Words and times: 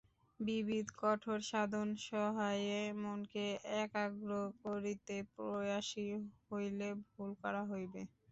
বিবিধ 0.39 0.87
কঠোর 0.97 1.39
সাধন-সহায়ে 1.49 2.71
মনকে 3.01 3.45
একাগ্র 3.81 4.29
করিতে 4.61 5.15
প্রয়াসী 5.33 6.07
হইলে 6.45 6.87
ভুল 7.07 7.29
করা 7.41 7.61
হইবে। 7.71 8.01